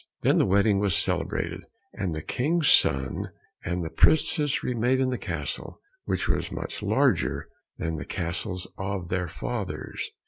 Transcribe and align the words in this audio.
Then 0.21 0.39
the 0.39 0.47
wedding 0.47 0.79
was 0.79 0.95
celebrated, 0.97 1.61
and 1.93 2.15
the 2.15 2.23
King's 2.23 2.71
son 2.71 3.29
and 3.63 3.85
the 3.85 3.91
princess 3.91 4.63
remained 4.63 4.99
in 4.99 5.11
the 5.11 5.17
castle, 5.19 5.79
which 6.05 6.27
was 6.27 6.51
much 6.51 6.81
larger 6.81 7.47
than 7.77 7.97
the 7.97 8.03
castles 8.05 8.65
of 8.79 9.09
their 9.09 9.27
fathers. 9.27 10.09